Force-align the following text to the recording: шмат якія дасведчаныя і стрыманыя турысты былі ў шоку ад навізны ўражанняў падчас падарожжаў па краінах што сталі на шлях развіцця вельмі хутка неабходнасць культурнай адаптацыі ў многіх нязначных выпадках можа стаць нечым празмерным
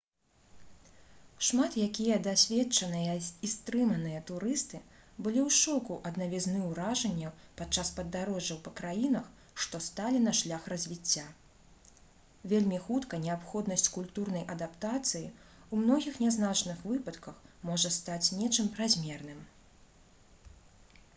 шмат 1.47 1.73
якія 1.81 2.15
дасведчаныя 2.27 3.17
і 3.47 3.49
стрыманыя 3.51 4.21
турысты 4.29 4.79
былі 5.27 5.41
ў 5.47 5.57
шоку 5.57 5.97
ад 6.09 6.17
навізны 6.21 6.61
ўражанняў 6.69 7.35
падчас 7.59 7.91
падарожжаў 7.99 8.61
па 8.69 8.73
краінах 8.81 9.29
што 9.65 9.83
сталі 9.89 10.23
на 10.23 10.33
шлях 10.39 10.65
развіцця 10.75 11.27
вельмі 12.55 12.81
хутка 12.89 13.21
неабходнасць 13.29 13.87
культурнай 14.01 14.45
адаптацыі 14.57 15.25
ў 15.27 15.83
многіх 15.85 16.19
нязначных 16.27 16.83
выпадках 16.91 17.45
можа 17.71 17.93
стаць 18.01 18.23
нечым 18.43 18.75
празмерным 18.77 19.49